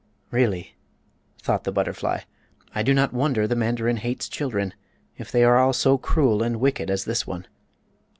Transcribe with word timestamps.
"Really," 0.31 0.75
thought 1.43 1.63
the 1.63 1.71
butterfly, 1.71 2.21
"I 2.73 2.81
do 2.81 2.91
not 2.91 3.13
wonder 3.13 3.45
the 3.45 3.55
mandarin 3.55 3.97
hates 3.97 4.27
children, 4.27 4.73
if 5.19 5.31
they 5.31 5.43
are 5.43 5.59
all 5.59 5.73
so 5.73 5.99
cruel 5.99 6.41
and 6.41 6.59
wicked 6.59 6.89
as 6.89 7.05
this 7.05 7.27
one." 7.27 7.45